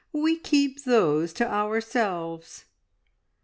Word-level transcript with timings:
We 0.11 0.35
keep 0.39 0.83
those 0.83 1.31
to 1.33 1.47
ourselves." 1.47 2.65